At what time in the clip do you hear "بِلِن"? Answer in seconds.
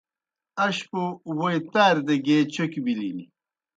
2.85-3.19